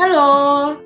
[0.00, 0.80] Halo,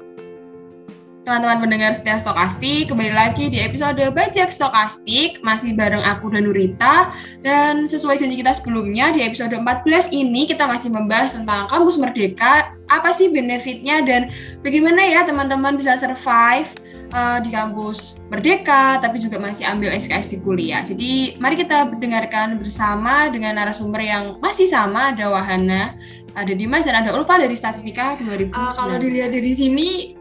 [1.22, 7.14] teman-teman pendengar setia stokastik, kembali lagi di episode Bajak Stokastik, masih bareng aku dan Nurita,
[7.46, 12.73] dan sesuai janji kita sebelumnya, di episode 14 ini kita masih membahas tentang kampus merdeka,
[13.00, 14.30] apa sih benefitnya, dan
[14.62, 16.70] bagaimana ya teman-teman bisa survive
[17.10, 20.82] uh, di kampus merdeka, tapi juga masih ambil SKS di kuliah.
[20.86, 25.98] Jadi mari kita mendengarkan bersama dengan narasumber yang masih sama, ada Wahana,
[26.34, 28.54] ada Dimas dan ada Ulfa dari Statistika 2019.
[28.54, 30.18] Uh, kalau dilihat dari sini,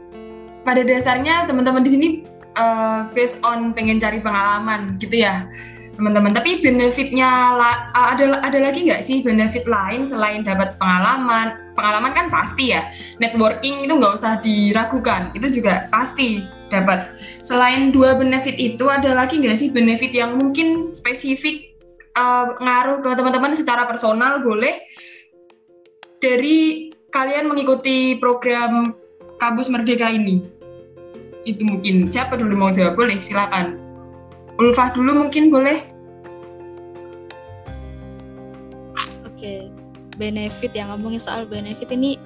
[0.64, 2.08] pada dasarnya teman-teman di sini
[2.55, 5.45] uh, based on pengen cari pengalaman gitu ya
[5.94, 6.34] teman-teman.
[6.34, 7.53] Tapi benefitnya
[7.94, 11.62] ada ada lagi nggak sih benefit lain selain dapat pengalaman?
[11.73, 12.90] Pengalaman kan pasti ya.
[13.18, 17.18] Networking itu nggak usah diragukan, itu juga pasti dapat.
[17.41, 21.78] Selain dua benefit itu ada lagi nggak sih benefit yang mungkin spesifik
[22.17, 24.81] uh, ngaruh ke teman-teman secara personal boleh
[26.17, 28.98] dari kalian mengikuti program
[29.38, 30.42] kampus merdeka ini?
[31.45, 33.78] Itu mungkin siapa dulu mau jawab boleh silakan.
[34.58, 35.92] Ulfah dulu mungkin boleh.
[40.17, 42.17] Benefit yang ngomongin soal benefit ini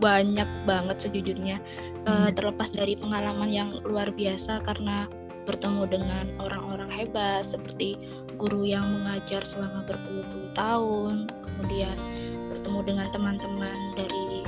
[0.00, 1.60] banyak banget sejujurnya.
[2.08, 2.08] Hmm.
[2.08, 5.04] Uh, terlepas dari pengalaman yang luar biasa karena
[5.44, 8.00] bertemu dengan orang-orang hebat seperti
[8.40, 11.96] guru yang mengajar selama berpuluh-puluh tahun, kemudian
[12.48, 14.44] bertemu dengan teman-teman dari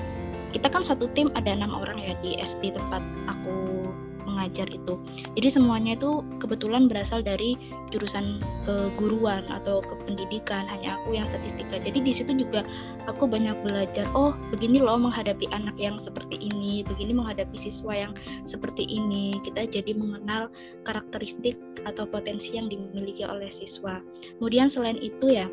[0.52, 3.91] kita kan satu tim ada enam orang ya di SD tempat aku
[4.32, 4.96] mengajar itu.
[5.36, 7.60] Jadi semuanya itu kebetulan berasal dari
[7.92, 10.64] jurusan keguruan atau kependidikan.
[10.64, 11.76] Hanya aku yang statistika.
[11.84, 12.64] Jadi di situ juga
[13.04, 14.08] aku banyak belajar.
[14.16, 16.80] Oh, begini loh menghadapi anak yang seperti ini.
[16.82, 18.12] Begini menghadapi siswa yang
[18.48, 19.36] seperti ini.
[19.44, 20.48] Kita jadi mengenal
[20.88, 24.00] karakteristik atau potensi yang dimiliki oleh siswa.
[24.40, 25.46] Kemudian selain itu ya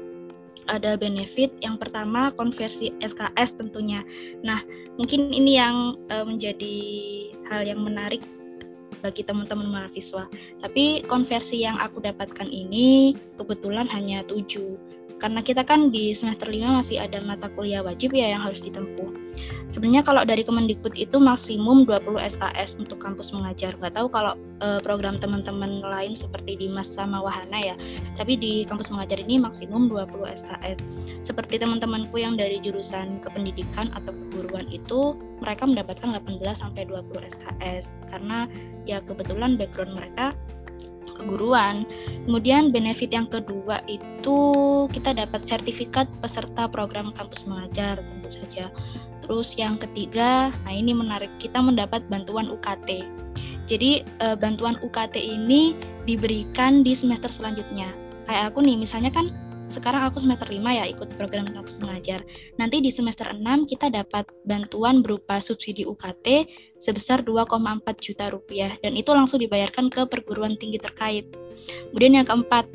[0.70, 1.50] ada benefit.
[1.60, 4.06] Yang pertama konversi SKS tentunya.
[4.46, 4.62] Nah,
[4.96, 6.78] mungkin ini yang uh, menjadi
[7.50, 8.22] hal yang menarik
[9.00, 10.28] bagi teman-teman mahasiswa.
[10.64, 16.80] Tapi konversi yang aku dapatkan ini kebetulan hanya 7 karena kita kan di semester 5
[16.80, 19.29] masih ada mata kuliah wajib ya yang harus ditempuh.
[19.70, 23.78] Sebenarnya kalau dari Kemendikbud itu maksimum 20 SKS untuk kampus mengajar.
[23.78, 24.34] Gak tahu kalau
[24.66, 27.76] e, program teman-teman lain seperti di Mas sama Wahana ya.
[28.18, 30.82] Tapi di kampus mengajar ini maksimum 20 SKS.
[31.22, 37.94] Seperti teman-temanku yang dari jurusan kependidikan atau keguruan itu mereka mendapatkan 18 sampai 20 SKS
[38.10, 38.50] karena
[38.90, 40.34] ya kebetulan background mereka
[41.20, 41.84] keguruan.
[42.26, 44.38] Kemudian benefit yang kedua itu
[44.96, 48.72] kita dapat sertifikat peserta program kampus mengajar tentu saja.
[49.30, 53.06] Terus yang ketiga, nah ini menarik, kita mendapat bantuan UKT.
[53.70, 55.78] Jadi e, bantuan UKT ini
[56.10, 57.94] diberikan di semester selanjutnya.
[58.26, 59.30] Kayak aku nih, misalnya kan
[59.70, 62.26] sekarang aku semester 5 ya ikut program kampus mengajar.
[62.58, 66.50] Nanti di semester 6 kita dapat bantuan berupa subsidi UKT
[66.82, 71.30] sebesar 2,4 juta rupiah dan itu langsung dibayarkan ke perguruan tinggi terkait.
[71.94, 72.66] Kemudian yang keempat,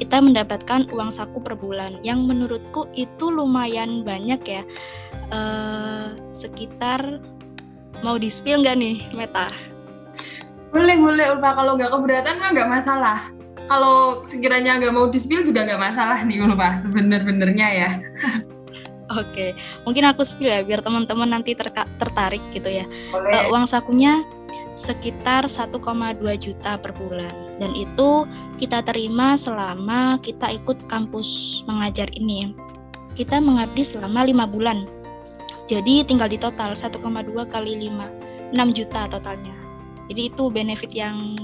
[0.00, 4.62] kita mendapatkan uang saku per bulan yang menurutku itu lumayan banyak ya.
[5.28, 7.20] Uh, sekitar
[8.00, 9.52] mau di spill nggak nih Meta?
[10.72, 13.18] Boleh boleh Ulfa kalau nggak keberatan mah nggak masalah
[13.68, 17.90] kalau sekiranya nggak mau di-spill juga nggak masalah nih Ulfa sebenar-benarnya ya.
[19.20, 19.56] Oke,
[19.88, 21.56] mungkin aku spill ya biar teman-teman nanti
[22.00, 22.84] tertarik gitu ya.
[23.12, 24.24] Uh, uang sakunya
[24.76, 25.80] sekitar 1,2
[26.38, 28.28] juta per bulan dan itu
[28.60, 32.52] kita terima selama kita ikut kampus mengajar ini.
[33.16, 34.86] Kita mengabdi selama lima bulan.
[35.68, 36.96] Jadi tinggal di total 1,2
[37.52, 39.52] kali 5, 6 juta totalnya.
[40.08, 41.36] Jadi itu benefit yang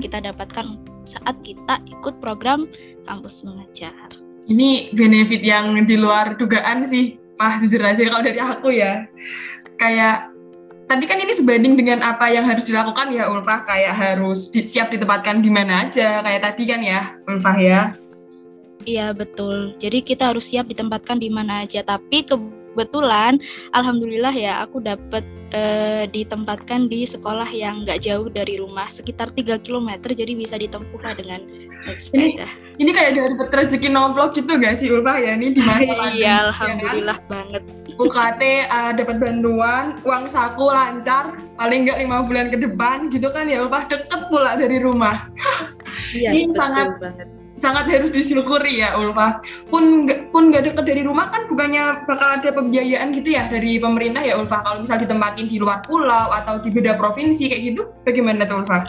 [0.00, 2.64] kita dapatkan saat kita ikut program
[3.04, 4.16] kampus mengajar.
[4.48, 9.04] Ini benefit yang di luar dugaan sih, Pak jujur aja kalau dari aku ya.
[9.76, 10.32] Kayak
[10.86, 14.94] tapi kan ini sebanding dengan apa yang harus dilakukan ya Ulfah kayak harus di, siap
[14.94, 17.80] ditempatkan di mana aja kayak tadi kan ya Ulfah ya.
[18.86, 19.74] Iya betul.
[19.82, 21.82] Jadi kita harus siap ditempatkan di mana aja.
[21.82, 22.22] Tapi
[22.76, 23.40] kebetulan,
[23.72, 25.24] alhamdulillah ya aku dapat
[25.56, 31.00] uh, ditempatkan di sekolah yang nggak jauh dari rumah sekitar 3 km jadi bisa ditempuh
[31.00, 31.40] lah dengan
[31.88, 32.44] naik sepeda.
[32.76, 37.16] Ini, ini kayak dari rezeki nomplok gitu gak sih Ulfa ya ini di Iya, alhamdulillah
[37.16, 37.32] ya kan?
[37.32, 37.62] banget.
[37.96, 43.32] UKT uh, eh, dapat bantuan, uang saku lancar, paling nggak lima bulan ke depan gitu
[43.32, 45.32] kan ya Ulfa deket pula dari rumah.
[46.12, 49.40] Iya, ini sangat banget sangat harus disyukuri ya Ulfa.
[49.72, 54.22] Pun pun nggak deket dari rumah kan bukannya bakal ada pembiayaan gitu ya dari pemerintah
[54.22, 54.62] ya Ulfa.
[54.62, 58.86] Kalau misal ditempatin di luar pulau atau di beda provinsi kayak gitu, bagaimana tuh Ulfa?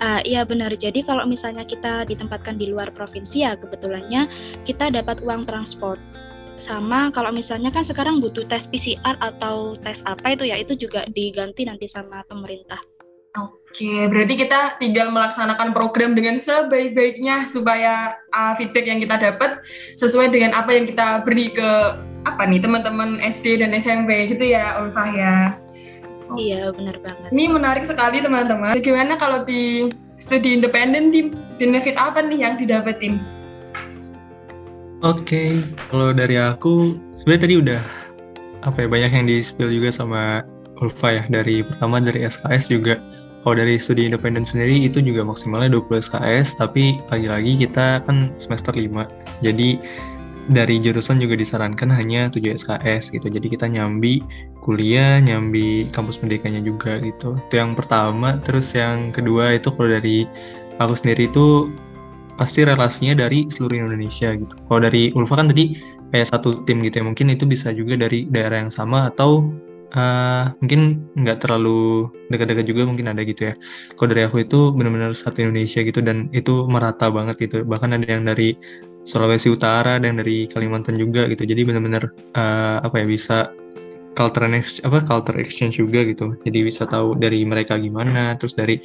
[0.00, 0.72] Uh, iya benar.
[0.76, 4.28] Jadi kalau misalnya kita ditempatkan di luar provinsi ya kebetulannya
[4.64, 6.00] kita dapat uang transport
[6.60, 11.08] sama kalau misalnya kan sekarang butuh tes PCR atau tes apa itu ya itu juga
[11.08, 12.80] diganti nanti sama pemerintah.
[13.38, 19.62] Oke, berarti kita tinggal melaksanakan program dengan sebaik-baiknya supaya uh, feedback yang kita dapat
[19.94, 21.70] sesuai dengan apa yang kita beri ke
[22.26, 25.36] apa nih teman-teman SD dan SMP gitu ya, Ulfah ya.
[26.34, 27.30] Iya, benar banget.
[27.30, 28.74] Ini menarik sekali teman-teman.
[28.74, 31.30] Bagaimana kalau di studi independen di
[31.62, 33.22] benefit apa nih yang didapetin?
[35.00, 35.50] Oke, okay.
[35.88, 37.80] kalau dari aku sebenarnya tadi udah
[38.66, 40.44] apa ya banyak yang di spill juga sama
[40.82, 43.00] Ulfa ya dari pertama dari SKS juga
[43.40, 48.76] kalau dari studi independen sendiri itu juga maksimalnya 20 SKS, tapi lagi-lagi kita kan semester
[48.76, 49.08] 5.
[49.40, 49.80] Jadi
[50.50, 53.32] dari jurusan juga disarankan hanya 7 SKS gitu.
[53.32, 54.20] Jadi kita nyambi
[54.60, 57.38] kuliah, nyambi kampus pendidikannya juga gitu.
[57.48, 58.36] Itu yang pertama.
[58.44, 60.28] Terus yang kedua itu kalau dari
[60.76, 61.72] aku sendiri itu
[62.36, 64.52] pasti relasinya dari seluruh Indonesia gitu.
[64.68, 68.26] Kalau dari Ulfa kan tadi kayak satu tim gitu ya, mungkin itu bisa juga dari
[68.28, 69.48] daerah yang sama atau
[69.94, 73.54] uh, mungkin nggak terlalu dekat-dekat juga mungkin ada gitu ya.
[73.98, 77.62] Kalau dari aku itu benar-benar satu Indonesia gitu dan itu merata banget gitu.
[77.66, 78.54] Bahkan ada yang dari
[79.02, 81.42] Sulawesi Utara, yang dari Kalimantan juga gitu.
[81.48, 82.04] Jadi benar-benar
[82.36, 83.50] uh, apa ya bisa
[84.14, 86.36] culture exchange, apa culture exchange juga gitu.
[86.44, 88.78] Jadi bisa tahu dari mereka gimana, terus dari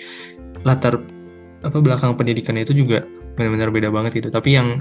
[0.64, 1.02] latar
[1.66, 3.04] apa belakang pendidikannya itu juga
[3.36, 4.30] benar-benar beda banget gitu.
[4.32, 4.80] Tapi yang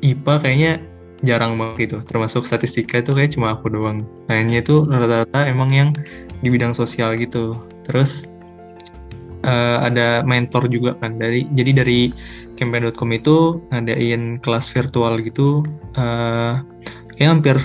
[0.00, 0.72] IPA kayaknya
[1.26, 1.96] jarang banget gitu.
[2.04, 4.04] Termasuk statistika itu kayak cuma aku doang.
[4.28, 5.90] Lainnya itu rata-rata emang yang
[6.40, 7.56] di bidang sosial gitu.
[7.84, 8.28] Terus
[9.44, 11.20] uh, ada mentor juga kan.
[11.20, 12.12] Dari jadi dari
[12.56, 15.64] campaign.com itu ngadain kelas virtual gitu.
[15.96, 16.60] Uh,
[17.16, 17.56] kayak hampir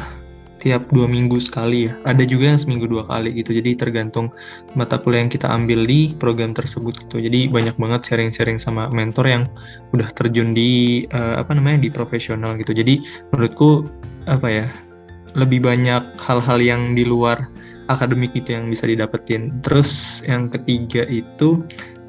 [0.66, 1.94] tiap dua minggu sekali ya.
[2.10, 3.54] Ada juga yang seminggu dua kali gitu.
[3.54, 4.34] Jadi tergantung
[4.74, 7.22] mata kuliah yang kita ambil di program tersebut gitu.
[7.22, 9.44] Jadi banyak banget sharing-sharing sama mentor yang
[9.94, 12.74] udah terjun di uh, apa namanya di profesional gitu.
[12.74, 13.86] Jadi menurutku
[14.26, 14.68] apa ya
[15.38, 17.46] lebih banyak hal-hal yang di luar
[17.94, 19.54] akademik itu yang bisa didapetin.
[19.62, 21.62] Terus yang ketiga itu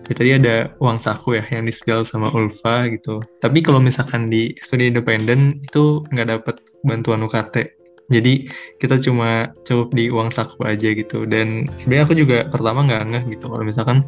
[0.08, 1.76] ya tadi ada uang saku ya yang di
[2.08, 3.20] sama Ulfa gitu.
[3.44, 6.56] Tapi kalau misalkan di studi independen itu nggak dapat
[6.88, 7.75] bantuan UKT
[8.06, 8.46] jadi
[8.78, 11.26] kita cuma cukup di uang saku aja gitu.
[11.26, 13.50] Dan sebenarnya aku juga pertama nggak ngeh gitu.
[13.50, 14.06] Kalau misalkan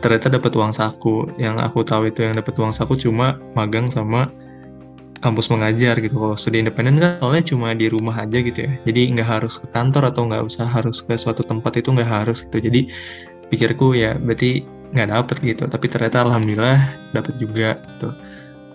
[0.00, 4.32] ternyata dapat uang saku yang aku tahu itu yang dapat uang saku cuma magang sama
[5.20, 6.16] kampus mengajar gitu.
[6.16, 8.72] Kalau studi independen kan soalnya cuma di rumah aja gitu ya.
[8.88, 12.48] Jadi nggak harus ke kantor atau nggak usah harus ke suatu tempat itu nggak harus
[12.48, 12.64] gitu.
[12.64, 12.88] Jadi
[13.52, 14.64] pikirku ya berarti
[14.96, 15.68] nggak dapet gitu.
[15.68, 18.08] Tapi ternyata alhamdulillah dapet juga gitu.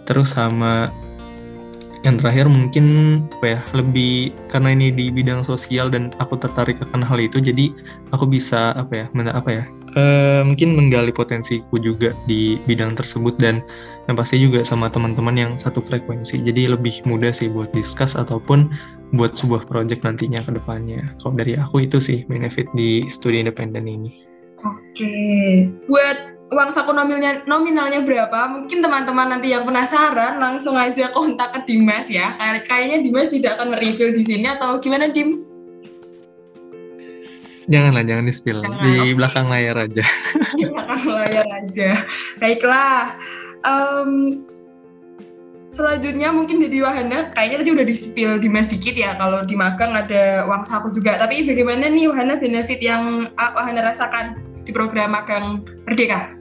[0.05, 0.93] Terus sama
[2.07, 2.85] yang terakhir mungkin
[3.39, 7.75] apa ya lebih karena ini di bidang sosial dan aku tertarik akan hal itu jadi
[8.15, 9.63] aku bisa apa ya mana apa ya
[9.95, 10.03] e,
[10.45, 13.61] mungkin menggali potensiku juga di bidang tersebut dan
[14.09, 16.41] yang pasti juga sama teman-teman yang satu frekuensi.
[16.41, 18.69] Jadi lebih mudah sih buat discuss ataupun
[19.13, 21.13] buat sebuah project nantinya ke depannya.
[21.21, 24.25] Kalau dari aku itu sih benefit di studi independen ini.
[24.65, 25.15] Oke.
[25.87, 28.49] Buat uang saku nominalnya nominalnya berapa?
[28.49, 32.33] Mungkin teman-teman nanti yang penasaran langsung aja kontak ke Dimas ya.
[32.65, 35.45] Kayaknya Dimas tidak akan mereview di sini atau gimana Dim?
[37.69, 38.59] Janganlah, jangan di spill.
[38.65, 40.01] Jangan, di belakang layar aja.
[40.57, 41.89] di belakang layar aja.
[42.41, 43.13] Baiklah.
[43.61, 44.41] Um,
[45.69, 49.93] selanjutnya mungkin dari Wahana, kayaknya tadi udah di spill Dimas dikit ya, kalau di magang
[49.93, 51.21] ada uang saku juga.
[51.21, 54.33] Tapi bagaimana nih Wahana benefit yang uh, Wahana rasakan
[54.65, 56.38] di program magang Merdeka?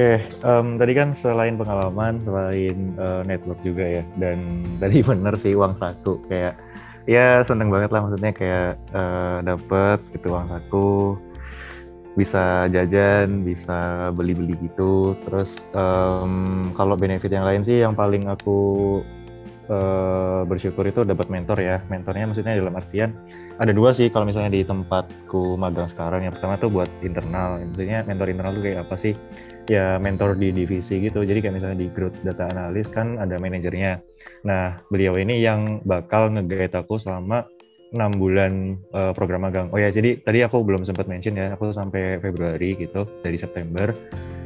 [0.00, 0.16] Oke,
[0.48, 4.40] um, tadi kan selain pengalaman, selain uh, network juga ya, dan
[4.80, 6.56] tadi bener sih uang saku kayak
[7.04, 11.20] ya seneng banget lah maksudnya kayak uh, dapet gitu uang saku,
[12.16, 15.12] bisa jajan, bisa beli-beli gitu.
[15.28, 19.04] Terus um, kalau benefit yang lain sih yang paling aku
[19.70, 21.80] uh, bersyukur itu dapat mentor ya.
[21.86, 23.14] Mentornya maksudnya dalam artian
[23.56, 26.26] ada dua sih kalau misalnya di tempatku magang sekarang.
[26.26, 27.62] Yang pertama tuh buat internal.
[27.62, 29.14] Maksudnya mentor internal tuh kayak apa sih?
[29.70, 31.22] Ya mentor di divisi gitu.
[31.22, 34.02] Jadi kayak misalnya di growth data analis kan ada manajernya.
[34.44, 37.46] Nah beliau ini yang bakal nge aku selama
[37.90, 39.66] enam bulan uh, program magang.
[39.74, 43.90] Oh ya, jadi tadi aku belum sempat mention ya, aku sampai Februari gitu dari September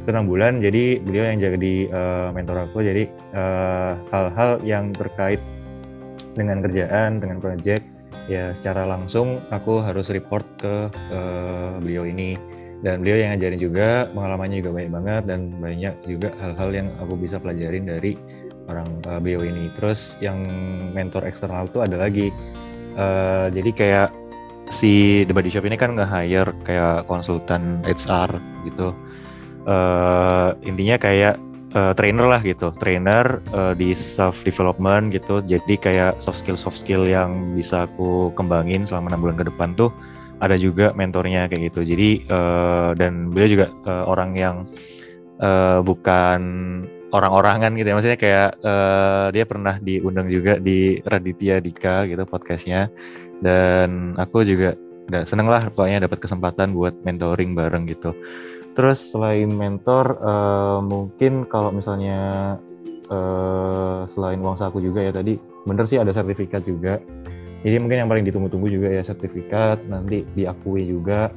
[0.04, 2.84] itu enam bulan jadi beliau yang jadi uh, mentor aku.
[2.84, 5.40] Jadi eh, hal-hal uh, yang terkait
[6.36, 7.80] dengan kerjaan dengan project
[8.28, 12.36] ya secara langsung aku harus report ke uh, beliau ini.
[12.84, 17.16] Dan beliau yang ngajarin juga pengalamannya juga banyak banget dan banyak juga hal-hal yang aku
[17.16, 18.20] bisa pelajarin dari
[18.68, 19.72] orang uh, beliau ini.
[19.80, 20.44] Terus yang
[20.92, 22.28] mentor eksternal tuh ada lagi.
[22.92, 24.08] Uh, jadi kayak
[24.68, 28.36] si The Body Shop ini kan nge-hire kayak konsultan HR
[28.68, 28.92] gitu
[29.64, 31.36] uh, intinya kayak
[31.74, 35.44] uh, trainer lah gitu, trainer uh, di self development gitu.
[35.44, 39.76] Jadi kayak soft skill soft skill yang bisa aku kembangin selama enam bulan ke depan
[39.76, 39.90] tuh
[40.40, 41.80] ada juga mentornya kayak gitu.
[41.84, 44.56] Jadi uh, dan beliau juga uh, orang yang
[45.42, 46.40] uh, bukan
[47.14, 52.90] orang-orangan gitu ya maksudnya kayak uh, dia pernah diundang juga di Raditya Dika gitu podcastnya
[53.38, 54.74] dan aku juga
[55.06, 58.10] udah seneng lah pokoknya dapat kesempatan buat mentoring bareng gitu
[58.74, 62.54] terus selain mentor uh, mungkin kalau misalnya
[63.08, 66.98] uh, selain uang saku juga ya tadi bener sih ada sertifikat juga
[67.64, 71.32] jadi mungkin yang paling ditunggu-tunggu juga ya sertifikat nanti diakui juga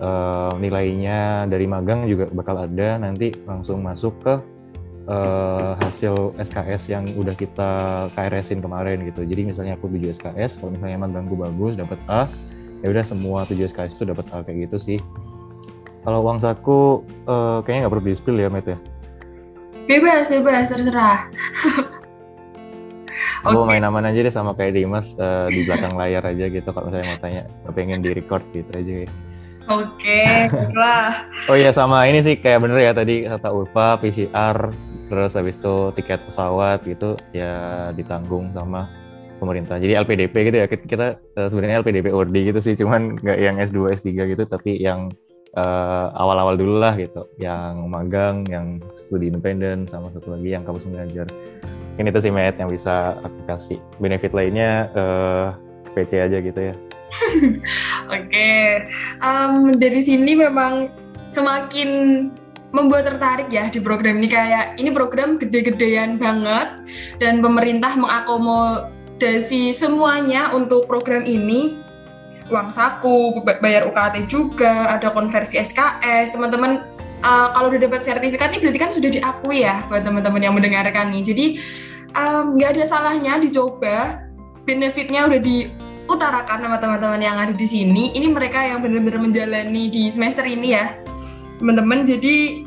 [0.00, 4.34] uh, nilainya dari magang juga bakal ada nanti langsung masuk ke
[5.10, 7.70] uh, hasil SKS yang udah kita
[8.16, 9.26] KRS-in kemarin gitu.
[9.26, 12.26] Jadi misalnya aku 7 SKS, kalau misalnya emang ganggu bagus dapat A,
[12.80, 14.98] ya udah semua 7 SKS itu dapat A kayak gitu sih.
[16.00, 18.78] Kalau uang saku uh, kayaknya nggak perlu di spill ya, Met ya?
[19.84, 21.28] Bebas, bebas, terserah.
[23.40, 23.68] Aku okay.
[23.76, 27.08] main aman aja deh sama kayak Dimas uh, di belakang layar aja gitu kalau misalnya
[27.08, 27.42] mau tanya
[27.72, 29.10] pengen di record gitu aja ya.
[29.70, 31.24] Oke, okay, lah.
[31.52, 34.56] oh iya sama ini sih kayak bener ya tadi kata Ulfa PCR
[35.08, 38.88] terus habis itu tiket pesawat gitu ya ditanggung sama
[39.40, 39.80] pemerintah.
[39.80, 43.96] Jadi LPDP gitu ya kita uh, sebenarnya LPDP ORD gitu sih, cuman nggak yang S2
[43.96, 45.08] S3 gitu, tapi yang
[45.56, 50.86] uh, awal-awal dulu lah gitu, yang magang, yang studi independen, sama satu lagi yang kampus
[50.86, 51.26] mengajar.
[51.98, 53.78] Ini itu sih Matt yang bisa aku kasih.
[54.00, 55.46] Benefit lainnya uh,
[55.92, 56.74] PC aja gitu ya.
[58.10, 58.66] Oke, okay.
[59.18, 60.88] um, dari sini memang
[61.26, 61.90] semakin
[62.70, 66.70] membuat tertarik ya di program ini kayak ini program gede-gedean banget
[67.18, 71.82] dan pemerintah mengakomodasi semuanya untuk program ini
[72.50, 76.84] uang saku, bayar UKT juga, ada konversi SKS, teman-teman
[77.22, 81.14] uh, kalau udah dapat sertifikat ini berarti kan sudah diakui ya buat teman-teman yang mendengarkan
[81.14, 81.22] nih.
[81.22, 81.46] Jadi
[82.58, 84.26] nggak um, ada salahnya dicoba,
[84.66, 88.10] benefitnya udah diutarakan sama teman-teman yang ada di sini.
[88.18, 90.98] Ini mereka yang benar-benar menjalani di semester ini ya
[91.60, 92.64] teman-teman jadi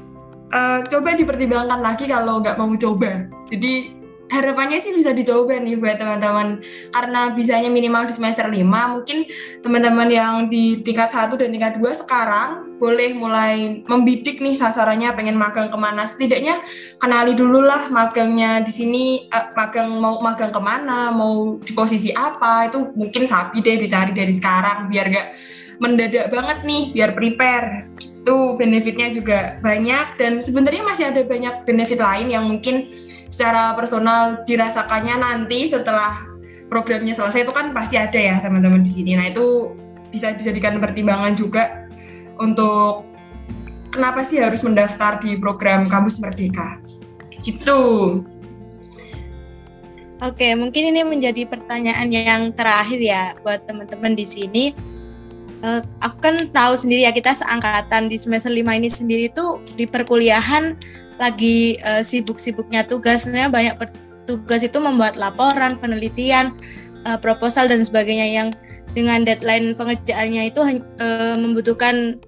[0.54, 4.03] uh, coba dipertimbangkan lagi kalau nggak mau coba jadi
[4.34, 6.66] harapannya sih bisa dicoba nih buat teman-teman.
[6.90, 9.30] Karena bisanya minimal di semester 5 mungkin
[9.62, 15.38] teman-teman yang di tingkat 1 dan tingkat 2 sekarang boleh mulai membidik nih sasarannya pengen
[15.38, 16.10] magang ke mana.
[16.10, 16.66] Setidaknya
[16.98, 22.10] kenali dulu lah magangnya di sini uh, magang mau magang ke mana mau di posisi
[22.10, 25.28] apa itu mungkin sapi deh dicari dari sekarang biar gak
[25.78, 27.88] mendadak banget nih biar prepare.
[28.24, 32.88] Itu benefitnya juga banyak dan sebenarnya masih ada banyak benefit lain yang mungkin
[33.28, 36.16] secara personal dirasakannya nanti setelah
[36.68, 39.14] programnya selesai itu kan pasti ada ya teman-teman di sini.
[39.14, 39.78] Nah itu
[40.10, 41.90] bisa dijadikan pertimbangan juga
[42.38, 43.06] untuk
[43.94, 46.82] kenapa sih harus mendaftar di program Kampus Merdeka.
[47.44, 47.82] Gitu.
[50.24, 54.72] Oke, mungkin ini menjadi pertanyaan yang terakhir ya buat teman-teman di sini
[55.64, 59.88] uh, aku kan tahu sendiri ya kita seangkatan di semester lima ini sendiri tuh di
[59.88, 60.76] perkuliahan
[61.24, 63.76] lagi uh, sibuk-sibuknya tugas sebenarnya banyak
[64.28, 66.56] tugas itu membuat laporan, penelitian,
[67.08, 68.50] uh, proposal dan sebagainya yang
[68.94, 70.60] dengan deadline pengerjaannya itu
[71.00, 72.20] uh, membutuhkan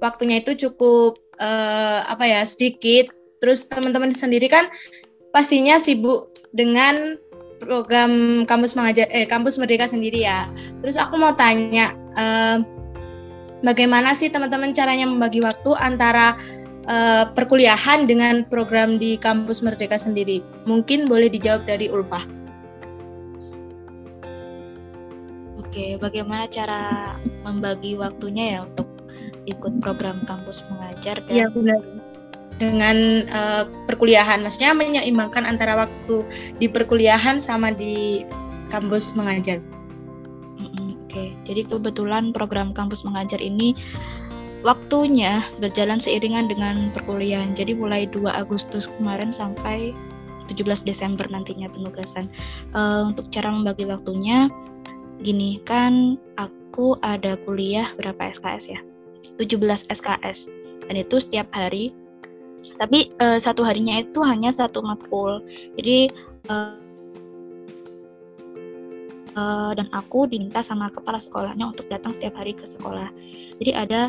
[0.00, 3.12] waktunya itu cukup uh, apa ya sedikit.
[3.40, 4.68] Terus teman-teman sendiri kan
[5.32, 7.16] pastinya sibuk dengan
[7.60, 10.48] program kampus mengajar eh kampus merdeka sendiri ya.
[10.80, 12.60] Terus aku mau tanya uh,
[13.64, 16.36] bagaimana sih teman-teman caranya membagi waktu antara
[16.90, 20.42] uh, perkuliahan dengan program di kampus merdeka sendiri?
[20.66, 22.26] Mungkin boleh dijawab dari Ulfa.
[25.62, 27.14] Oke, bagaimana cara
[27.46, 28.90] membagi waktunya ya untuk
[29.46, 31.78] ikut program kampus mengajar dan ya, benar
[32.60, 36.28] dengan uh, perkuliahan, maksudnya menyeimbangkan antara waktu
[36.60, 38.20] di perkuliahan sama di
[38.68, 39.64] kampus mengajar.
[41.10, 43.72] Oke, jadi kebetulan program kampus mengajar ini
[44.60, 47.56] waktunya berjalan seiringan dengan perkuliahan.
[47.56, 49.92] Jadi mulai 2 Agustus kemarin sampai
[50.50, 52.26] 17 Desember nantinya penugasan.
[52.74, 54.50] Uh, untuk cara membagi waktunya,
[55.22, 58.80] gini kan aku ada kuliah berapa SKS ya?
[59.38, 60.50] 17 SKS.
[60.90, 61.94] Dan itu setiap hari
[62.80, 65.44] tapi uh, satu harinya itu hanya satu matkul
[65.76, 66.08] jadi
[66.48, 66.76] uh,
[69.36, 73.12] uh, dan aku diminta sama kepala sekolahnya untuk datang setiap hari ke sekolah
[73.60, 74.00] jadi ada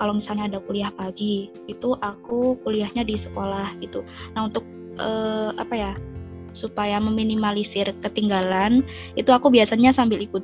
[0.00, 4.00] kalau misalnya ada kuliah pagi itu aku kuliahnya di sekolah gitu
[4.32, 4.64] nah untuk
[4.96, 5.92] uh, apa ya
[6.50, 8.82] supaya meminimalisir ketinggalan
[9.14, 10.42] itu aku biasanya sambil ikut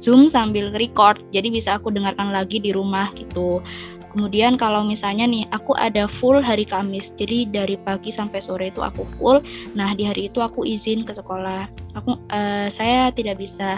[0.00, 3.62] zoom sambil record jadi bisa aku dengarkan lagi di rumah gitu
[4.08, 8.80] Kemudian kalau misalnya nih aku ada full hari Kamis, jadi dari pagi sampai sore itu
[8.80, 9.44] aku full.
[9.76, 11.68] Nah di hari itu aku izin ke sekolah.
[11.92, 13.76] Aku uh, saya tidak bisa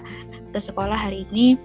[0.54, 1.58] ke sekolah hari ini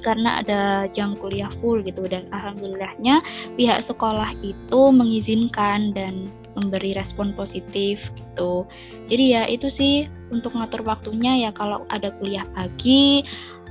[0.00, 3.20] karena ada jam kuliah full gitu dan alhamdulillahnya
[3.54, 6.28] pihak sekolah itu mengizinkan dan
[6.58, 8.66] memberi respon positif gitu.
[9.06, 13.22] Jadi ya itu sih untuk ngatur waktunya ya kalau ada kuliah pagi,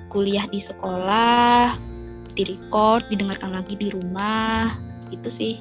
[0.08, 1.76] kuliah di sekolah,
[2.34, 4.80] di record, didengarkan lagi di rumah,
[5.12, 5.56] itu sih.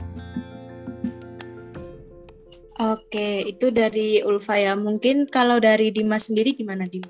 [2.78, 4.78] Oke, itu dari Ulfa ya.
[4.78, 7.02] Mungkin kalau dari Dimas sendiri gimana, Dim?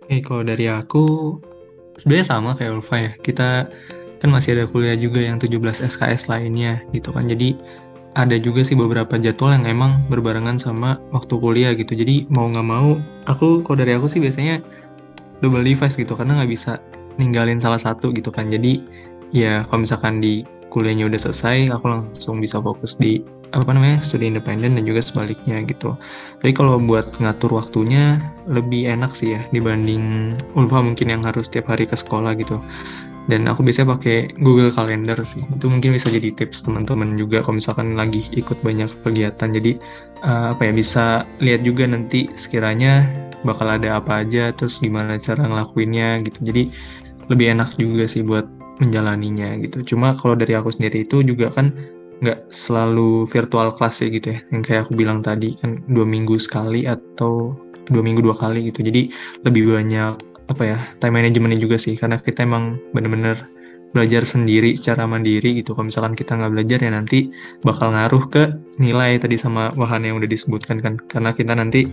[0.00, 1.36] Oke, kalau dari aku
[2.00, 3.12] sebenarnya sama kayak Ulfa ya.
[3.20, 3.68] Kita
[4.20, 7.28] kan masih ada kuliah juga yang 17 SKS lainnya gitu kan.
[7.28, 7.56] Jadi
[8.16, 11.92] ada juga sih beberapa jadwal yang emang berbarengan sama waktu kuliah gitu.
[11.94, 12.96] Jadi mau nggak mau,
[13.28, 14.64] aku kalau dari aku sih biasanya
[15.40, 16.80] double device gitu karena nggak bisa
[17.16, 18.80] ninggalin salah satu gitu kan jadi
[19.34, 24.30] ya kalau misalkan di kuliahnya udah selesai aku langsung bisa fokus di apa namanya studi
[24.30, 25.98] independen dan juga sebaliknya gitu.
[26.42, 31.70] Tapi kalau buat ngatur waktunya lebih enak sih ya dibanding Ulfa mungkin yang harus tiap
[31.70, 32.62] hari ke sekolah gitu.
[33.30, 35.44] Dan aku biasanya pakai Google Calendar sih.
[35.54, 39.48] Itu mungkin bisa jadi tips teman-teman juga kalau misalkan lagi ikut banyak kegiatan.
[39.54, 39.78] Jadi
[40.26, 41.04] uh, apa ya bisa
[41.38, 43.06] lihat juga nanti sekiranya
[43.46, 46.38] bakal ada apa aja terus gimana cara ngelakuinnya gitu.
[46.42, 46.62] Jadi
[47.30, 48.50] lebih enak juga sih buat
[48.82, 49.94] menjalaninya gitu.
[49.94, 51.70] Cuma kalau dari aku sendiri itu juga kan
[52.20, 54.40] nggak selalu virtual class ya gitu ya.
[54.52, 57.56] Yang kayak aku bilang tadi kan dua minggu sekali atau
[57.88, 58.84] dua minggu dua kali gitu.
[58.84, 59.10] Jadi
[59.44, 60.14] lebih banyak
[60.50, 63.38] apa ya time managementnya juga sih karena kita emang bener-bener
[63.90, 65.74] belajar sendiri secara mandiri gitu.
[65.74, 67.32] Kalau misalkan kita nggak belajar ya nanti
[67.66, 68.42] bakal ngaruh ke
[68.78, 70.94] nilai tadi sama wahana yang udah disebutkan kan.
[71.10, 71.90] Karena kita nanti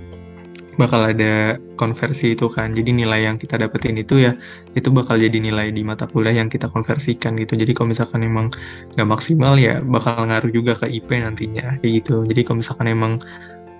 [0.78, 2.72] bakal ada konversi itu kan.
[2.72, 4.38] Jadi nilai yang kita dapetin itu ya
[4.78, 7.58] itu bakal jadi nilai di mata kuliah yang kita konversikan gitu.
[7.58, 8.54] Jadi kalau misalkan emang
[8.94, 12.24] nggak maksimal ya bakal ngaruh juga ke IP nantinya kayak gitu.
[12.30, 13.14] Jadi kalau misalkan emang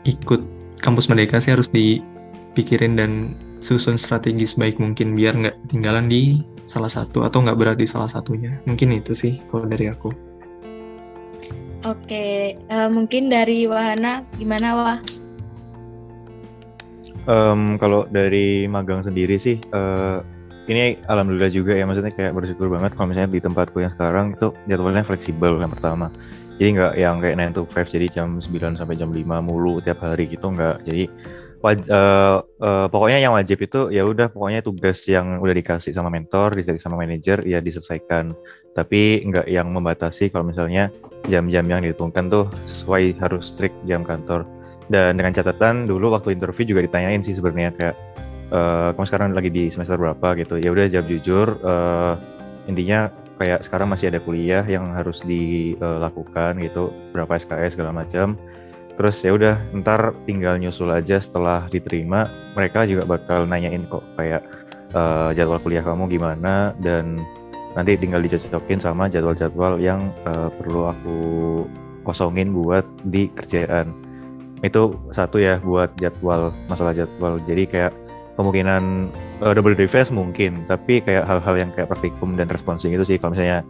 [0.04, 0.42] ikut
[0.82, 6.92] kampus merdeka sih harus dipikirin dan susun strategi sebaik mungkin biar nggak ketinggalan di salah
[6.92, 8.58] satu atau nggak berat di salah satunya.
[8.66, 10.10] Mungkin itu sih kalau dari aku.
[11.86, 15.00] Oke, uh, mungkin dari Wahana gimana Wah?
[17.28, 20.24] Um, kalau dari magang sendiri sih, uh,
[20.72, 24.56] ini alhamdulillah juga ya, maksudnya kayak bersyukur banget kalau misalnya di tempatku yang sekarang itu
[24.68, 26.08] jadwalnya fleksibel yang pertama.
[26.56, 30.00] Jadi nggak yang kayak 9 to 5, jadi jam 9 sampai jam 5 mulu tiap
[30.02, 30.88] hari gitu nggak.
[30.88, 31.04] Jadi
[31.64, 36.56] uh, uh, pokoknya yang wajib itu ya udah pokoknya tugas yang udah dikasih sama mentor,
[36.56, 38.32] dikasih sama manajer ya diselesaikan.
[38.72, 40.88] Tapi nggak yang membatasi kalau misalnya
[41.28, 44.48] jam-jam yang ditentukan tuh sesuai harus strict jam kantor
[44.88, 47.96] dan dengan catatan dulu waktu interview juga ditanyain sih sebenarnya kayak
[48.52, 50.36] uh, kamu sekarang lagi di semester berapa?
[50.40, 50.60] gitu.
[50.60, 52.16] Ya udah jawab jujur uh,
[52.68, 58.34] intinya kayak sekarang masih ada kuliah yang harus dilakukan gitu berapa SKS segala macam
[58.98, 62.26] terus ya udah ntar tinggal nyusul aja setelah diterima
[62.58, 64.42] mereka juga bakal nanyain kok kayak
[64.96, 66.72] uh, jadwal kuliah kamu gimana?
[66.80, 67.20] Dan
[67.76, 71.18] nanti tinggal dicocokin sama jadwal-jadwal yang uh, perlu aku
[72.08, 73.92] kosongin buat di kerjaan
[74.66, 77.38] itu satu ya buat jadwal masalah jadwal.
[77.46, 77.94] Jadi kayak
[78.38, 79.10] kemungkinan
[79.42, 83.34] uh, double device mungkin tapi kayak hal-hal yang kayak praktikum dan responsing itu sih kalau
[83.34, 83.66] misalnya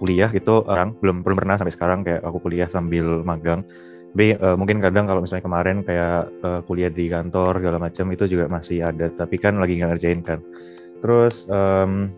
[0.00, 3.64] kuliah gitu orang belum belum pernah sampai sekarang kayak aku kuliah sambil magang.
[4.10, 8.24] Tapi uh, mungkin kadang kalau misalnya kemarin kayak uh, kuliah di kantor segala macam itu
[8.26, 10.40] juga masih ada tapi kan lagi nggak ngerjain kan.
[11.04, 12.10] Terus um,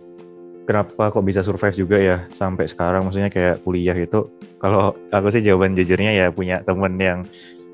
[0.67, 3.07] kenapa kok bisa survive juga ya sampai sekarang?
[3.09, 4.31] Maksudnya kayak kuliah gitu.
[4.63, 7.27] Kalau aku sih jawaban jujurnya ya punya temen yang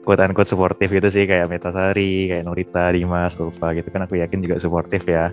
[0.09, 4.40] quote unquote suportif gitu sih kayak Metasari, kayak Norita, Dimas, Ulfa gitu kan aku yakin
[4.40, 5.29] juga suportif ya.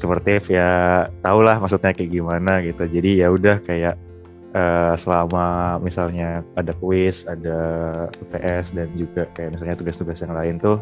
[0.00, 2.88] Suportif ya tau lah maksudnya kayak gimana gitu.
[2.88, 4.00] Jadi ya udah kayak
[4.56, 7.58] uh, selama misalnya ada kuis, ada
[8.16, 10.80] UTS dan juga kayak misalnya tugas-tugas yang lain tuh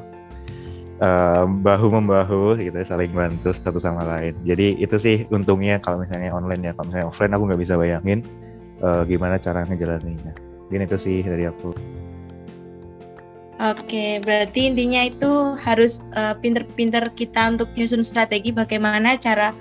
[1.03, 4.39] uh, bahu membahu gitu saling bantu satu sama lain.
[4.47, 8.19] Jadi itu sih untungnya kalau misalnya online ya, kalau misalnya offline aku nggak bisa bayangin
[8.81, 10.33] uh, gimana cara ngejalaninnya.
[10.71, 11.75] Mungkin itu sih dari aku.
[13.63, 19.55] Oke, berarti intinya itu harus uh, pinter-pinter kita untuk nyusun strategi bagaimana cara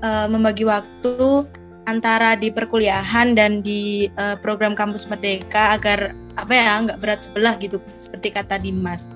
[0.00, 1.44] uh, membagi waktu
[1.84, 7.54] antara di perkuliahan dan di uh, program kampus merdeka agar apa ya nggak berat sebelah
[7.60, 9.12] gitu seperti kata Dimas.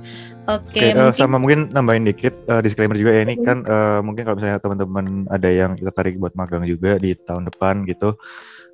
[0.47, 0.77] Oke.
[0.77, 1.11] Okay, okay, mungkin...
[1.11, 4.61] uh, sama mungkin nambahin dikit uh, disclaimer juga ya ini kan uh, mungkin kalau misalnya
[4.61, 8.15] teman-teman ada yang tertarik buat magang juga di tahun depan gitu.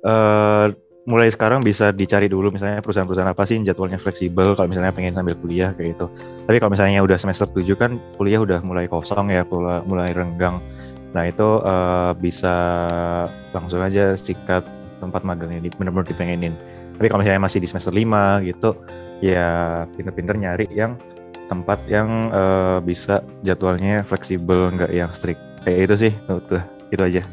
[0.03, 5.15] Uh, mulai sekarang bisa dicari dulu misalnya perusahaan-perusahaan apa sih jadwalnya fleksibel kalau misalnya pengen
[5.15, 6.07] sambil kuliah kayak gitu.
[6.47, 10.63] Tapi kalau misalnya udah semester 7 kan kuliah udah mulai kosong ya, mulai, mulai renggang
[11.13, 12.55] Nah itu uh, bisa
[13.53, 14.65] langsung aja sikat
[14.97, 16.57] tempat magang ini benar-benar dipengenin.
[16.97, 18.77] Tapi kalau misalnya masih di semester 5 gitu,
[19.23, 20.99] ya pinter-pinter nyari yang
[21.51, 25.41] tempat yang uh, bisa jadwalnya fleksibel, nggak yang strict.
[25.63, 27.23] Kayak itu sih, tuh, itu aja.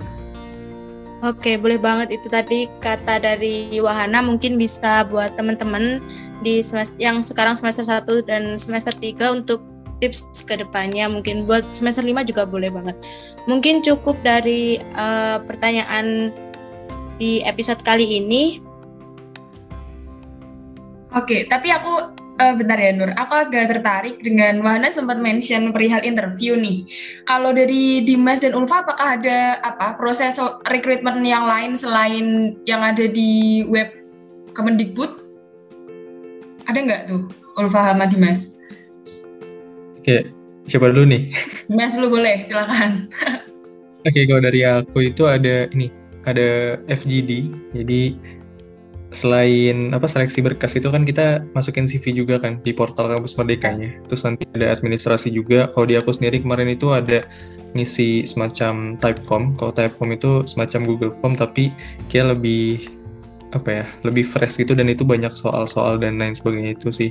[1.20, 6.00] Oke, boleh banget itu tadi kata dari Wahana mungkin bisa buat teman-teman
[6.40, 9.60] di semester yang sekarang semester 1 dan semester 3 untuk
[10.00, 12.96] tips ke depannya mungkin buat semester 5 juga boleh banget.
[13.44, 16.32] Mungkin cukup dari uh, pertanyaan
[17.20, 18.64] di episode kali ini.
[21.10, 26.00] Oke, tapi aku uh, bentar ya Nur, aku agak tertarik dengan Wahana sempat mention perihal
[26.06, 26.88] interview nih.
[27.26, 33.10] Kalau dari Dimas dan Ulfa, apakah ada apa proses rekrutmen yang lain selain yang ada
[33.10, 33.92] di web
[34.56, 35.20] Kemendikbud?
[36.70, 37.26] Ada nggak tuh
[37.58, 38.54] Ulfa sama Dimas?
[40.00, 40.32] Oke,
[40.64, 41.34] siapa dulu nih?
[41.68, 43.10] Dimas dulu boleh, silakan.
[44.08, 45.92] Oke, kalau dari aku itu ada ini,
[46.24, 47.52] ada FGD.
[47.76, 48.16] Jadi
[49.10, 53.90] selain apa seleksi berkas itu kan kita masukin CV juga kan di portal kampus merdekanya.
[54.06, 55.66] Terus nanti ada administrasi juga.
[55.74, 57.26] Kalau di aku sendiri kemarin itu ada
[57.74, 59.54] ngisi semacam type form.
[59.58, 61.74] Kalau type form itu semacam Google Form tapi
[62.06, 62.86] kayak lebih
[63.50, 67.10] apa ya lebih fresh gitu dan itu banyak soal-soal dan lain sebagainya itu sih.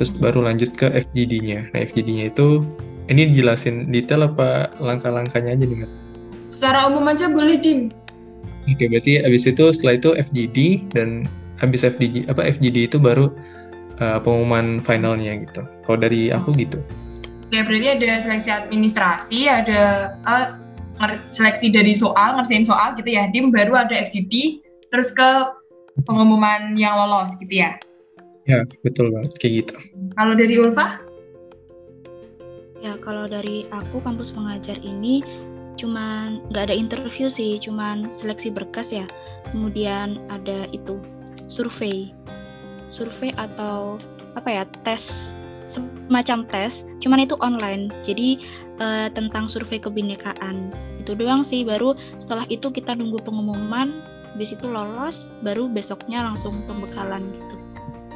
[0.00, 2.64] Terus baru lanjut ke FGD-nya nah FGD-nya itu
[3.12, 5.84] ini dijelasin detail apa langkah-langkahnya aja nih
[6.48, 7.92] Secara umum aja boleh dim
[8.64, 10.58] Oke, berarti habis itu setelah itu FGD
[10.96, 11.28] dan
[11.60, 13.28] habis FGD apa FGD itu baru
[14.00, 15.62] uh, pengumuman finalnya gitu.
[15.84, 16.80] Kalau dari aku gitu.
[17.48, 20.56] Oke, berarti ada seleksi administrasi, ada uh,
[21.30, 23.28] seleksi dari soal, ngerjain soal gitu ya.
[23.30, 25.28] Dim baru ada FGD, terus ke
[26.08, 27.78] pengumuman yang lolos gitu ya.
[28.44, 29.74] Ya, betul banget kayak gitu.
[30.16, 31.00] Kalau dari Ulfa?
[32.84, 35.24] Ya, kalau dari aku kampus mengajar ini
[35.74, 39.06] cuman nggak ada interview sih, cuman seleksi berkas ya.
[39.50, 40.98] Kemudian ada itu
[41.46, 42.10] survei,
[42.90, 44.00] survei atau
[44.34, 45.30] apa ya tes
[45.68, 47.90] semacam tes, cuman itu online.
[48.06, 48.42] Jadi
[48.78, 50.70] uh, tentang survei kebinekaan
[51.02, 51.66] itu doang sih.
[51.66, 54.02] Baru setelah itu kita nunggu pengumuman,
[54.34, 57.54] habis itu lolos, baru besoknya langsung pembekalan gitu.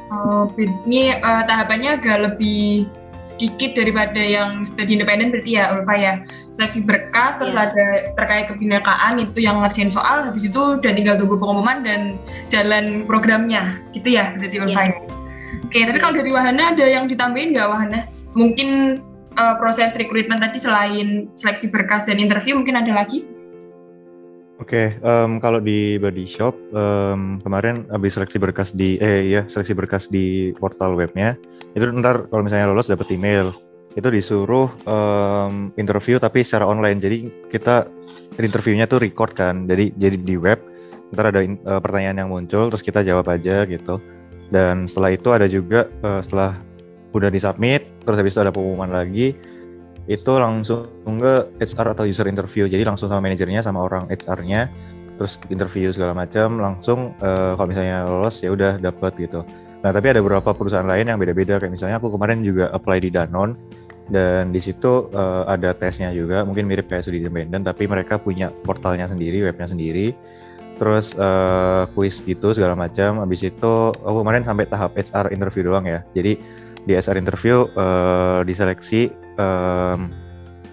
[0.09, 2.89] Oh, ini uh, tahapannya agak lebih
[3.29, 6.13] sedikit daripada yang studi independen berarti ya Ulfa ya
[6.49, 7.69] seleksi berkas terus yeah.
[7.69, 7.85] ada
[8.17, 12.17] terkait kebinekaan itu yang ngerjain soal habis itu udah tinggal tunggu pengumuman dan
[12.49, 14.65] jalan programnya gitu ya berarti iya.
[14.65, 14.89] Ulfa yeah.
[14.89, 18.01] ya oke okay, tapi kalau dari Wahana ada yang ditambahin nggak Wahana
[18.33, 18.99] mungkin
[19.37, 23.21] uh, proses rekrutmen tadi selain seleksi berkas dan interview mungkin ada lagi
[24.59, 29.47] Oke, okay, um, kalau di Body Shop um, kemarin habis seleksi berkas di eh ya
[29.47, 31.39] seleksi berkas di portal webnya
[31.77, 33.53] itu ntar kalau misalnya lolos dapat email.
[33.97, 37.01] Itu disuruh um, interview tapi secara online.
[37.01, 37.89] Jadi kita
[38.37, 39.65] interviewnya tuh record kan.
[39.65, 40.61] Jadi jadi di web
[41.09, 43.97] ntar ada uh, pertanyaan yang muncul terus kita jawab aja gitu.
[44.49, 46.57] Dan setelah itu ada juga uh, setelah
[47.13, 49.33] udah disubmit terus habis itu ada pengumuman lagi
[50.09, 52.65] itu langsung ke HR atau user interview.
[52.65, 54.69] Jadi langsung sama manajernya sama orang HR-nya
[55.19, 59.43] terus interview segala macam langsung uh, kalau misalnya lolos ya udah dapat gitu
[59.79, 61.57] nah tapi ada beberapa perusahaan lain yang beda-beda.
[61.59, 63.55] Kayak misalnya aku kemarin juga apply di Danone
[64.09, 66.43] dan di situ uh, ada tesnya juga.
[66.43, 70.11] Mungkin mirip kayak studi independen tapi mereka punya portalnya sendiri webnya sendiri.
[70.79, 73.23] Terus uh, quiz gitu segala macam.
[73.23, 76.03] Habis itu aku kemarin sampai tahap HR interview doang ya.
[76.15, 76.39] Jadi
[76.87, 80.09] di HR interview uh, diseleksi um,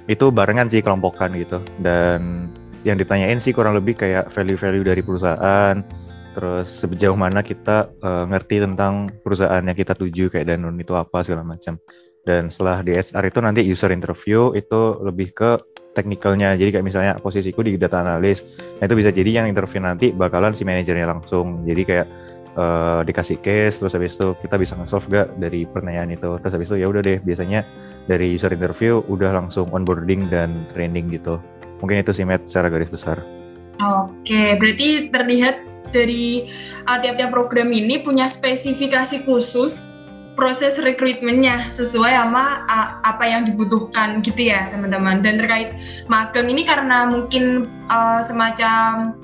[0.07, 1.59] itu barengan sih kelompokan gitu.
[1.83, 2.49] Dan
[2.87, 5.83] yang ditanyain sih kurang lebih kayak value-value dari perusahaan
[6.37, 11.25] terus sejauh mana kita uh, ngerti tentang perusahaan yang kita tuju kayak Danone itu apa
[11.25, 11.81] segala macam
[12.29, 15.57] dan setelah di HR itu nanti user interview itu lebih ke
[15.96, 18.44] teknikalnya jadi kayak misalnya posisiku di data analis
[18.77, 22.07] nah itu bisa jadi yang interview nanti bakalan si manajernya langsung jadi kayak
[22.61, 26.68] uh, dikasih case terus habis itu kita bisa nge-solve gak dari pertanyaan itu terus habis
[26.68, 27.64] itu ya udah deh biasanya
[28.07, 31.42] dari user interview udah langsung onboarding dan training gitu.
[31.83, 33.20] Mungkin itu sih Matt secara garis besar.
[33.77, 36.51] Oke, berarti terlihat dari
[36.87, 39.92] uh, tiap-tiap program ini punya spesifikasi khusus
[40.37, 45.25] proses rekrutmennya sesuai sama uh, apa yang dibutuhkan gitu ya teman-teman.
[45.25, 49.16] Dan terkait magang ini karena mungkin uh, semacam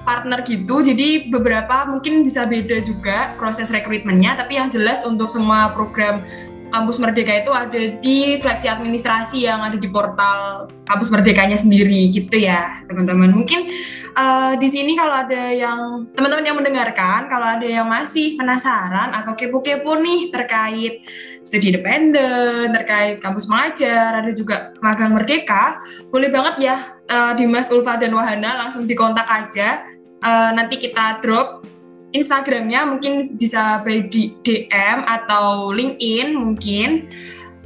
[0.00, 5.76] partner gitu, jadi beberapa mungkin bisa beda juga proses rekrutmennya, tapi yang jelas untuk semua
[5.76, 6.24] program
[6.70, 12.38] Kampus Merdeka itu ada di seleksi administrasi yang ada di portal Kampus Merdekanya sendiri gitu
[12.38, 13.34] ya teman-teman.
[13.34, 13.70] Mungkin
[14.14, 19.34] uh, di sini kalau ada yang teman-teman yang mendengarkan, kalau ada yang masih penasaran atau
[19.34, 21.04] kepo-kepo nih terkait
[21.42, 26.76] studi independen, terkait kampus mengajar, ada juga magang Merdeka, boleh banget ya
[27.10, 29.82] uh, Dimas, Ulfa dan Wahana langsung dikontak aja.
[30.20, 31.64] Uh, nanti kita drop
[32.10, 37.06] Instagramnya mungkin bisa by DM atau LinkedIn mungkin.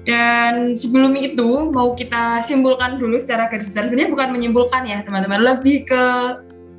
[0.05, 3.89] Dan sebelum itu mau kita simpulkan dulu secara garis besar.
[3.89, 6.05] Sebenarnya bukan menyimpulkan ya teman-teman, lebih ke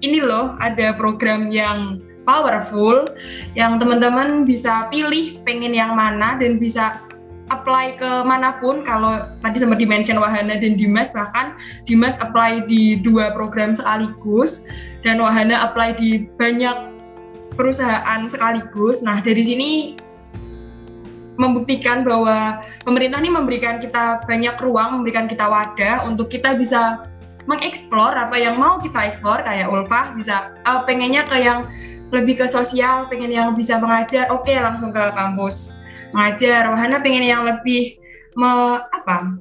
[0.06, 3.06] ini loh ada program yang powerful
[3.54, 7.02] yang teman-teman bisa pilih pengen yang mana dan bisa
[7.54, 11.54] apply ke mana pun kalau tadi sempat dimention Wahana dan Dimas bahkan
[11.86, 14.66] Dimas apply di dua program sekaligus
[15.06, 16.95] dan Wahana apply di banyak
[17.56, 19.02] perusahaan sekaligus.
[19.02, 19.70] Nah, dari sini
[21.36, 27.12] membuktikan bahwa pemerintah ini memberikan kita banyak ruang, memberikan kita wadah untuk kita bisa
[27.46, 31.70] mengeksplor apa yang mau kita eksplor kayak Ulfa bisa uh, pengennya ke yang
[32.10, 35.76] lebih ke sosial, pengen yang bisa mengajar, oke okay, langsung ke kampus
[36.16, 36.72] mengajar.
[36.72, 38.00] Wahana pengen yang lebih
[38.40, 39.36] me, apa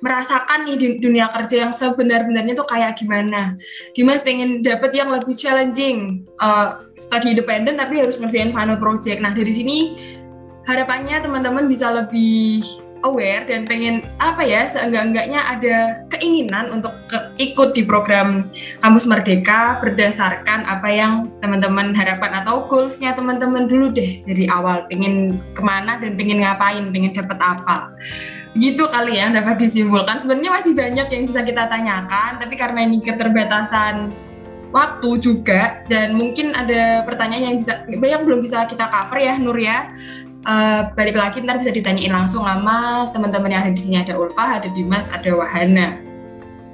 [0.00, 3.56] merasakan nih di dunia kerja yang sebenar-benarnya tuh kayak gimana.
[3.92, 9.20] Dimas pengen dapet yang lebih challenging, uh, study independent tapi harus ngerjain final project.
[9.20, 9.76] Nah dari sini
[10.64, 12.64] harapannya teman-teman bisa lebih
[13.02, 15.76] aware dan pengen apa ya seenggak-enggaknya ada
[16.12, 18.48] keinginan untuk ke, ikut di program
[18.84, 24.84] kampus merdeka berdasarkan apa yang teman-teman harapkan atau goalsnya teman-teman dulu deh dari awal.
[24.88, 27.92] Pengen ke mana dan pengen ngapain pengen dapat apa.
[28.58, 30.18] Gitu kali ya dapat disimpulkan.
[30.18, 34.12] Sebenarnya masih banyak yang bisa kita tanyakan tapi karena ini keterbatasan
[34.70, 39.58] waktu juga dan mungkin ada pertanyaan yang bisa banyak belum bisa kita cover ya Nur
[39.58, 39.90] ya
[40.46, 44.60] uh, balik lagi ntar bisa ditanyain langsung sama teman-teman yang ada di sini ada Ulfa
[44.60, 45.98] ada Dimas ada Wahana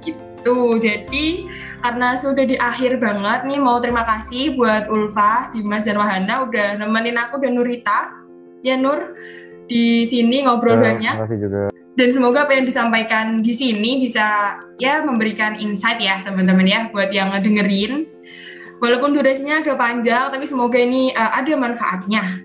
[0.02, 1.46] gitu jadi
[1.82, 6.78] karena sudah di akhir banget nih mau terima kasih buat Ulfa Dimas dan Wahana udah
[6.78, 8.14] nemenin aku dan Nurita
[8.66, 9.14] ya Nur
[9.66, 11.14] di sini ngobrol Terima banyak.
[11.26, 11.60] kasih juga.
[11.96, 17.10] Dan semoga apa yang disampaikan di sini bisa ya memberikan insight ya teman-teman ya buat
[17.10, 18.06] yang ngedengerin.
[18.76, 22.44] Walaupun durasinya agak panjang, tapi semoga ini uh, ada manfaatnya.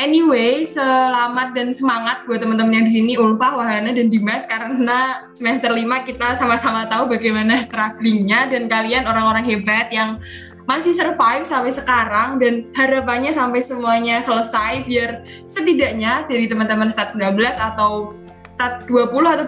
[0.00, 5.68] Anyway, selamat dan semangat buat teman-teman yang di sini, Ulfa, Wahana, dan Dimas, karena semester
[5.68, 8.48] 5 kita sama-sama tahu bagaimana strugglingnya.
[8.48, 10.16] Dan kalian orang-orang hebat yang
[10.64, 12.40] masih survive sampai sekarang.
[12.40, 18.16] Dan harapannya sampai semuanya selesai biar setidaknya dari teman-teman start 19 atau
[18.60, 19.44] start 20 atau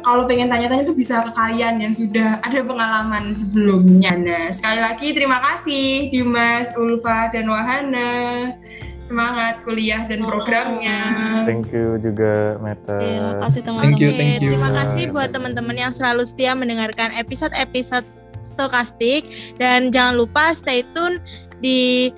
[0.00, 4.16] kalau pengen tanya-tanya tuh bisa ke kalian yang sudah ada pengalaman sebelumnya.
[4.16, 8.56] Nah, sekali lagi terima kasih Dimas, Ulfa, dan Wahana.
[9.04, 10.98] Semangat kuliah dan programnya.
[11.44, 12.96] Thank you juga Meta.
[12.96, 13.92] Terima kasih teman-teman.
[13.92, 14.48] Thank you, thank you.
[14.48, 18.08] Terima kasih buat teman-teman yang selalu setia mendengarkan episode-episode
[18.40, 19.28] Stokastik
[19.60, 21.20] dan jangan lupa stay tune
[21.60, 22.08] di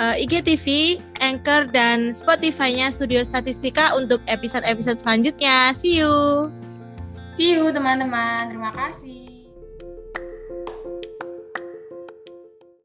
[0.00, 5.70] uh, IGTV, Anchor dan Spotify-nya Studio Statistika untuk episode-episode selanjutnya.
[5.72, 6.50] See you.
[7.38, 8.50] See you teman-teman.
[8.50, 9.31] Terima kasih.